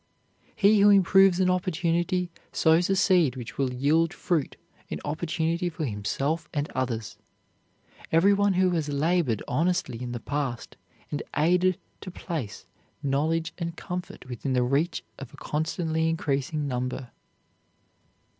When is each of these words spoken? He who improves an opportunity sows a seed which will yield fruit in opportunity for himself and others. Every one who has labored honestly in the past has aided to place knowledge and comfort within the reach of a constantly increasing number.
He 0.55 0.79
who 0.79 0.89
improves 0.89 1.39
an 1.39 1.51
opportunity 1.51 2.31
sows 2.51 2.89
a 2.89 2.95
seed 2.95 3.35
which 3.35 3.59
will 3.59 3.71
yield 3.71 4.15
fruit 4.15 4.55
in 4.89 4.99
opportunity 5.05 5.69
for 5.69 5.85
himself 5.85 6.49
and 6.51 6.67
others. 6.71 7.19
Every 8.11 8.33
one 8.33 8.53
who 8.53 8.71
has 8.71 8.89
labored 8.89 9.43
honestly 9.47 10.01
in 10.01 10.11
the 10.11 10.19
past 10.19 10.75
has 11.09 11.19
aided 11.37 11.77
to 11.99 12.09
place 12.09 12.65
knowledge 13.03 13.53
and 13.59 13.77
comfort 13.77 14.27
within 14.27 14.53
the 14.53 14.63
reach 14.63 15.03
of 15.19 15.35
a 15.35 15.37
constantly 15.37 16.09
increasing 16.09 16.67
number. 16.67 17.11